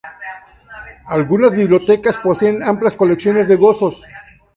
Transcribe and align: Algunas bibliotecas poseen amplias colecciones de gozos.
Algunas 1.17 1.51
bibliotecas 1.53 2.17
poseen 2.17 2.63
amplias 2.63 2.95
colecciones 2.95 3.47
de 3.47 3.55
gozos. 3.55 4.01